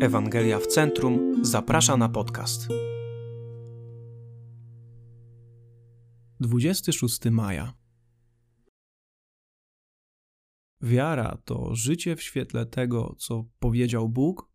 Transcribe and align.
Ewangelia 0.00 0.58
w 0.58 0.66
Centrum 0.66 1.44
zaprasza 1.44 1.96
na 1.96 2.08
podcast. 2.08 2.68
26 6.40 7.24
maja. 7.30 7.74
Wiara 10.80 11.38
to 11.44 11.74
życie 11.74 12.16
w 12.16 12.22
świetle 12.22 12.66
tego, 12.66 13.14
co 13.18 13.44
powiedział 13.58 14.08
Bóg, 14.08 14.50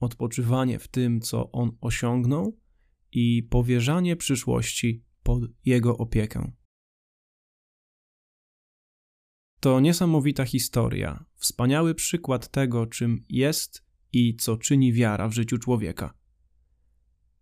odpoczywanie 0.00 0.78
w 0.78 0.88
tym, 0.88 1.20
co 1.20 1.52
On 1.52 1.76
osiągnął 1.80 2.58
i 3.12 3.42
powierzanie 3.42 4.16
przyszłości 4.16 5.04
pod 5.22 5.42
Jego 5.64 5.96
opiekę. 5.96 6.52
To 9.60 9.80
niesamowita 9.80 10.44
historia, 10.44 11.24
wspaniały 11.34 11.94
przykład 11.94 12.48
tego, 12.48 12.86
czym 12.86 13.24
jest 13.28 13.83
i 14.14 14.36
co 14.36 14.56
czyni 14.56 14.92
wiara 14.92 15.28
w 15.28 15.32
życiu 15.32 15.58
człowieka. 15.58 16.14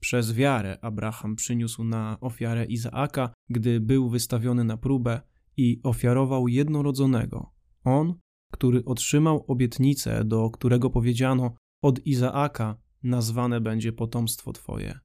Przez 0.00 0.32
wiarę 0.32 0.78
Abraham 0.82 1.36
przyniósł 1.36 1.84
na 1.84 2.20
ofiarę 2.20 2.64
Izaaka, 2.64 3.34
gdy 3.48 3.80
był 3.80 4.08
wystawiony 4.08 4.64
na 4.64 4.76
próbę 4.76 5.20
i 5.56 5.80
ofiarował 5.82 6.48
jednorodzonego. 6.48 7.52
On, 7.84 8.14
który 8.52 8.84
otrzymał 8.84 9.44
obietnicę, 9.48 10.24
do 10.24 10.50
którego 10.50 10.90
powiedziano: 10.90 11.54
Od 11.82 12.06
Izaaka 12.06 12.76
nazwane 13.02 13.60
będzie 13.60 13.92
potomstwo 13.92 14.52
Twoje. 14.52 14.98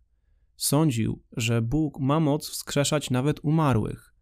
Sądził, 0.56 1.24
że 1.38 1.62
Bóg 1.62 2.00
ma 2.00 2.20
moc 2.20 2.50
wskrzeszać 2.50 3.10
nawet 3.10 3.40
umarłych. 3.44 4.14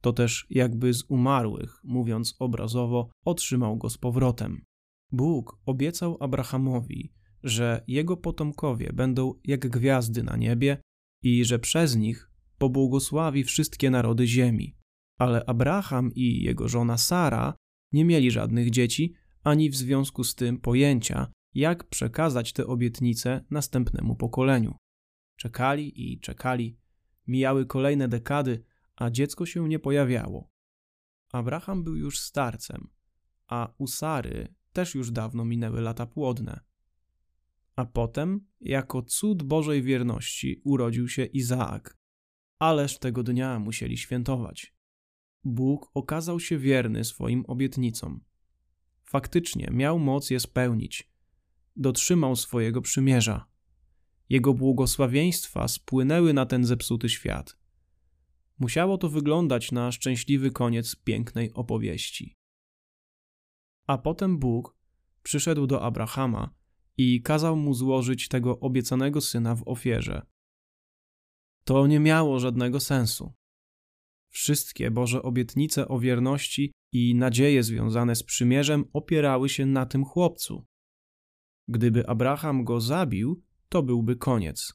To 0.00 0.12
też 0.12 0.46
jakby 0.50 0.94
z 0.94 1.04
umarłych, 1.08 1.80
mówiąc 1.84 2.36
obrazowo, 2.38 3.10
otrzymał 3.24 3.76
go 3.76 3.90
z 3.90 3.98
powrotem. 3.98 4.64
Bóg 5.12 5.58
obiecał 5.66 6.16
Abrahamowi, 6.20 7.12
że 7.42 7.84
jego 7.86 8.16
potomkowie 8.16 8.92
będą 8.92 9.34
jak 9.44 9.68
gwiazdy 9.68 10.22
na 10.22 10.36
niebie 10.36 10.82
i 11.22 11.44
że 11.44 11.58
przez 11.58 11.96
nich 11.96 12.30
pobłogosławi 12.58 13.44
wszystkie 13.44 13.90
narody 13.90 14.26
ziemi. 14.26 14.76
Ale 15.18 15.44
Abraham 15.46 16.10
i 16.14 16.42
jego 16.42 16.68
żona 16.68 16.98
Sara 16.98 17.54
nie 17.92 18.04
mieli 18.04 18.30
żadnych 18.30 18.70
dzieci, 18.70 19.14
ani 19.42 19.70
w 19.70 19.76
związku 19.76 20.24
z 20.24 20.34
tym 20.34 20.58
pojęcia, 20.58 21.32
jak 21.54 21.88
przekazać 21.88 22.52
te 22.52 22.66
obietnice 22.66 23.44
następnemu 23.50 24.16
pokoleniu. 24.16 24.76
Czekali 25.36 26.12
i 26.12 26.20
czekali, 26.20 26.78
mijały 27.26 27.66
kolejne 27.66 28.08
dekady, 28.08 28.64
a 28.96 29.10
dziecko 29.10 29.46
się 29.46 29.68
nie 29.68 29.78
pojawiało. 29.78 30.50
Abraham 31.32 31.84
był 31.84 31.96
już 31.96 32.18
starcem, 32.18 32.88
a 33.46 33.74
u 33.78 33.86
Sary 33.86 34.54
też 34.72 34.94
już 34.94 35.10
dawno 35.10 35.44
minęły 35.44 35.80
lata 35.80 36.06
płodne. 36.06 36.60
A 37.76 37.84
potem, 37.84 38.46
jako 38.60 39.02
cud 39.02 39.42
Bożej 39.42 39.82
wierności, 39.82 40.60
urodził 40.64 41.08
się 41.08 41.24
Izaak. 41.24 41.98
Ależ 42.58 42.98
tego 42.98 43.22
dnia 43.22 43.58
musieli 43.58 43.98
świętować. 43.98 44.74
Bóg 45.44 45.90
okazał 45.94 46.40
się 46.40 46.58
wierny 46.58 47.04
swoim 47.04 47.44
obietnicom. 47.48 48.24
Faktycznie 49.04 49.68
miał 49.72 49.98
moc 49.98 50.30
je 50.30 50.40
spełnić. 50.40 51.10
Dotrzymał 51.76 52.36
swojego 52.36 52.82
przymierza. 52.82 53.46
Jego 54.28 54.54
błogosławieństwa 54.54 55.68
spłynęły 55.68 56.32
na 56.32 56.46
ten 56.46 56.64
zepsuty 56.64 57.08
świat. 57.08 57.56
Musiało 58.58 58.98
to 58.98 59.08
wyglądać 59.08 59.72
na 59.72 59.92
szczęśliwy 59.92 60.50
koniec 60.50 60.96
pięknej 60.96 61.52
opowieści. 61.52 62.39
A 63.90 63.98
potem 63.98 64.38
Bóg 64.38 64.76
przyszedł 65.22 65.66
do 65.66 65.82
Abrahama 65.82 66.54
i 66.96 67.22
kazał 67.22 67.56
mu 67.56 67.74
złożyć 67.74 68.28
tego 68.28 68.60
obiecanego 68.60 69.20
syna 69.20 69.54
w 69.54 69.62
ofierze. 69.68 70.26
To 71.64 71.86
nie 71.86 72.00
miało 72.00 72.40
żadnego 72.40 72.80
sensu. 72.80 73.32
Wszystkie 74.28 74.90
Boże 74.90 75.22
obietnice 75.22 75.88
o 75.88 75.98
wierności 75.98 76.72
i 76.92 77.14
nadzieje 77.14 77.62
związane 77.62 78.16
z 78.16 78.22
przymierzem 78.22 78.84
opierały 78.92 79.48
się 79.48 79.66
na 79.66 79.86
tym 79.86 80.04
chłopcu. 80.04 80.66
Gdyby 81.68 82.06
Abraham 82.06 82.64
go 82.64 82.80
zabił, 82.80 83.42
to 83.68 83.82
byłby 83.82 84.16
koniec. 84.16 84.74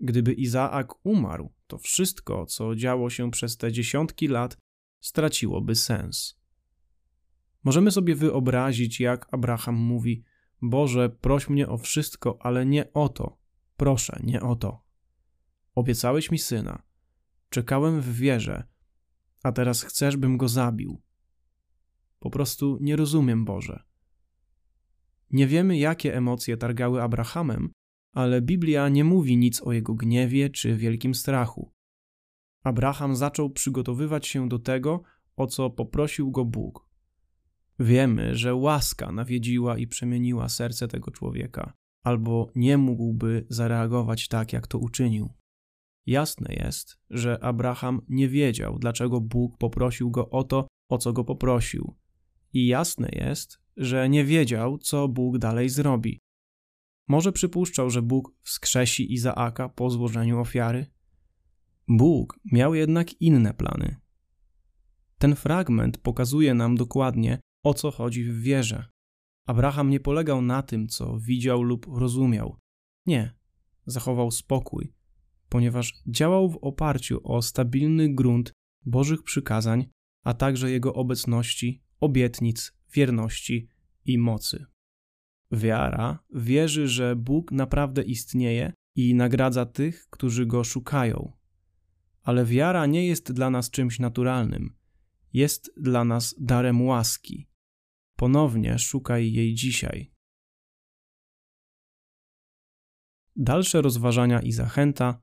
Gdyby 0.00 0.32
Izaak 0.32 1.06
umarł, 1.06 1.52
to 1.66 1.78
wszystko, 1.78 2.46
co 2.46 2.74
działo 2.74 3.10
się 3.10 3.30
przez 3.30 3.56
te 3.56 3.72
dziesiątki 3.72 4.28
lat, 4.28 4.56
straciłoby 5.00 5.74
sens. 5.74 6.41
Możemy 7.64 7.90
sobie 7.90 8.14
wyobrazić, 8.14 9.00
jak 9.00 9.34
Abraham 9.34 9.74
mówi: 9.74 10.24
Boże, 10.62 11.10
proś 11.10 11.48
mnie 11.48 11.68
o 11.68 11.78
wszystko, 11.78 12.38
ale 12.40 12.66
nie 12.66 12.92
o 12.92 13.08
to. 13.08 13.38
Proszę, 13.76 14.20
nie 14.22 14.40
o 14.40 14.56
to. 14.56 14.84
Obiecałeś 15.74 16.30
mi 16.30 16.38
syna. 16.38 16.82
Czekałem 17.48 18.00
w 18.00 18.16
wierze, 18.16 18.64
a 19.42 19.52
teraz 19.52 19.82
chcesz, 19.82 20.16
bym 20.16 20.36
go 20.36 20.48
zabił. 20.48 21.02
Po 22.18 22.30
prostu 22.30 22.78
nie 22.80 22.96
rozumiem, 22.96 23.44
Boże. 23.44 23.82
Nie 25.30 25.46
wiemy, 25.46 25.78
jakie 25.78 26.16
emocje 26.16 26.56
targały 26.56 27.02
Abrahamem, 27.02 27.72
ale 28.12 28.42
Biblia 28.42 28.88
nie 28.88 29.04
mówi 29.04 29.36
nic 29.36 29.62
o 29.62 29.72
jego 29.72 29.94
gniewie 29.94 30.50
czy 30.50 30.76
wielkim 30.76 31.14
strachu. 31.14 31.72
Abraham 32.62 33.16
zaczął 33.16 33.50
przygotowywać 33.50 34.26
się 34.26 34.48
do 34.48 34.58
tego, 34.58 35.02
o 35.36 35.46
co 35.46 35.70
poprosił 35.70 36.30
go 36.30 36.44
Bóg. 36.44 36.91
Wiemy, 37.82 38.34
że 38.34 38.54
łaska 38.54 39.12
nawiedziła 39.12 39.78
i 39.78 39.86
przemieniła 39.86 40.48
serce 40.48 40.88
tego 40.88 41.10
człowieka, 41.10 41.72
albo 42.04 42.50
nie 42.54 42.78
mógłby 42.78 43.46
zareagować 43.48 44.28
tak, 44.28 44.52
jak 44.52 44.66
to 44.66 44.78
uczynił. 44.78 45.32
Jasne 46.06 46.54
jest, 46.54 46.98
że 47.10 47.44
Abraham 47.44 48.00
nie 48.08 48.28
wiedział, 48.28 48.78
dlaczego 48.78 49.20
Bóg 49.20 49.58
poprosił 49.58 50.10
go 50.10 50.30
o 50.30 50.44
to, 50.44 50.66
o 50.88 50.98
co 50.98 51.12
go 51.12 51.24
poprosił. 51.24 51.96
I 52.52 52.66
jasne 52.66 53.08
jest, 53.12 53.58
że 53.76 54.08
nie 54.08 54.24
wiedział, 54.24 54.78
co 54.78 55.08
Bóg 55.08 55.38
dalej 55.38 55.68
zrobi. 55.68 56.20
Może 57.08 57.32
przypuszczał, 57.32 57.90
że 57.90 58.02
Bóg 58.02 58.32
wskrzesi 58.42 59.12
Izaaka 59.12 59.68
po 59.68 59.90
złożeniu 59.90 60.40
ofiary? 60.40 60.86
Bóg 61.88 62.40
miał 62.52 62.74
jednak 62.74 63.20
inne 63.20 63.54
plany. 63.54 63.96
Ten 65.18 65.36
fragment 65.36 65.98
pokazuje 65.98 66.54
nam 66.54 66.76
dokładnie, 66.76 67.40
o 67.62 67.74
co 67.74 67.90
chodzi 67.90 68.24
w 68.24 68.40
wierze. 68.40 68.88
Abraham 69.46 69.90
nie 69.90 70.00
polegał 70.00 70.42
na 70.42 70.62
tym, 70.62 70.88
co 70.88 71.18
widział 71.18 71.62
lub 71.62 71.86
rozumiał. 71.86 72.58
Nie, 73.06 73.34
zachował 73.86 74.30
spokój, 74.30 74.92
ponieważ 75.48 76.02
działał 76.06 76.50
w 76.50 76.56
oparciu 76.56 77.20
o 77.24 77.42
stabilny 77.42 78.14
grunt 78.14 78.52
Bożych 78.86 79.22
przykazań, 79.22 79.86
a 80.24 80.34
także 80.34 80.70
Jego 80.70 80.94
obecności, 80.94 81.82
obietnic, 82.00 82.72
wierności 82.94 83.68
i 84.04 84.18
mocy. 84.18 84.66
Wiara 85.52 86.24
wierzy, 86.34 86.88
że 86.88 87.16
Bóg 87.16 87.52
naprawdę 87.52 88.02
istnieje 88.02 88.72
i 88.96 89.14
nagradza 89.14 89.66
tych, 89.66 90.06
którzy 90.10 90.46
go 90.46 90.64
szukają. 90.64 91.32
Ale 92.22 92.44
wiara 92.44 92.86
nie 92.86 93.06
jest 93.06 93.32
dla 93.32 93.50
nas 93.50 93.70
czymś 93.70 93.98
naturalnym, 93.98 94.76
jest 95.32 95.72
dla 95.76 96.04
nas 96.04 96.34
darem 96.38 96.82
łaski 96.82 97.51
Ponownie 98.22 98.78
szukaj 98.78 99.32
jej 99.32 99.54
dzisiaj. 99.54 100.12
Dalsze 103.36 103.82
rozważania 103.82 104.40
i 104.40 104.52
zachęta. 104.52 105.20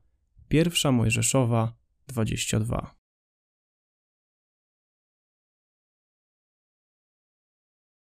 Pierwsza 0.48 0.92
Mojżeszowa 0.92 1.78
22. 2.08 2.99